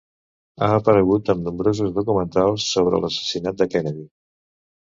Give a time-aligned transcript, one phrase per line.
[0.67, 4.05] Ha aparegut en nombrosos documentals sobre l'assassinat de Kennedy.